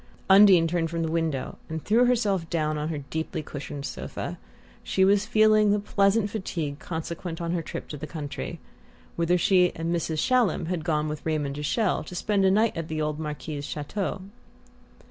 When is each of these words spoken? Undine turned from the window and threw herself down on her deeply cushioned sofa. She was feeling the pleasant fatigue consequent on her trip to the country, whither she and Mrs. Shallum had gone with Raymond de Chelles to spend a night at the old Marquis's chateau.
Undine 0.31 0.65
turned 0.67 0.89
from 0.89 1.03
the 1.03 1.11
window 1.11 1.59
and 1.69 1.85
threw 1.85 2.05
herself 2.05 2.49
down 2.49 2.75
on 2.75 2.89
her 2.89 3.03
deeply 3.11 3.43
cushioned 3.43 3.85
sofa. 3.85 4.39
She 4.81 5.05
was 5.05 5.27
feeling 5.27 5.69
the 5.69 5.77
pleasant 5.79 6.31
fatigue 6.31 6.79
consequent 6.79 7.39
on 7.39 7.51
her 7.51 7.61
trip 7.61 7.87
to 7.89 7.97
the 7.97 8.07
country, 8.07 8.59
whither 9.15 9.37
she 9.37 9.71
and 9.75 9.93
Mrs. 9.95 10.17
Shallum 10.17 10.65
had 10.69 10.83
gone 10.83 11.07
with 11.07 11.23
Raymond 11.23 11.53
de 11.53 11.61
Chelles 11.61 12.07
to 12.07 12.15
spend 12.15 12.45
a 12.45 12.49
night 12.49 12.75
at 12.75 12.87
the 12.87 12.99
old 12.99 13.19
Marquis's 13.19 13.63
chateau. 13.65 14.23